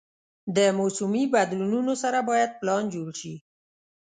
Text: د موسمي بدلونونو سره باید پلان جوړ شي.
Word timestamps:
د 0.55 0.57
موسمي 0.79 1.23
بدلونونو 1.33 1.93
سره 2.03 2.19
باید 2.29 2.57
پلان 2.59 2.83
جوړ 2.95 3.07
شي. 3.21 3.35